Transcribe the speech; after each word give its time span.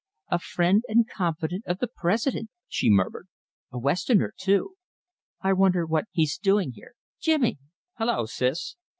"A 0.31 0.39
friend 0.39 0.81
and 0.87 1.07
confidant 1.07 1.63
of 1.67 1.77
the 1.77 1.87
President," 1.87 2.49
she 2.67 2.89
murmured. 2.89 3.27
"A 3.71 3.77
Westerner, 3.77 4.33
too. 4.35 4.73
I 5.41 5.53
wonder 5.53 5.85
what 5.85 6.05
he's 6.11 6.39
doing 6.39 6.71
here... 6.71 6.95
Jimmy!" 7.19 7.59
"Hallo, 7.99 8.25
Sis?" 8.25 8.77